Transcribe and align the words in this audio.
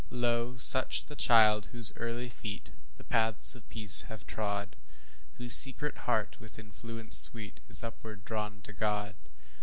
Lo, 0.09 0.55
such 0.57 1.05
the 1.05 1.15
child 1.15 1.67
whose 1.67 1.93
early 1.95 2.27
feet 2.27 2.71
The 2.95 3.03
paths 3.03 3.53
of 3.53 3.69
peace 3.69 4.01
have 4.09 4.25
trod; 4.25 4.75
Whose 5.35 5.53
secret 5.53 5.95
heart, 6.09 6.37
with 6.39 6.57
influence 6.57 7.19
sweet, 7.19 7.59
Is 7.69 7.83
upward 7.83 8.25
drawn 8.25 8.63
to 8.63 8.73
God. 8.73 9.13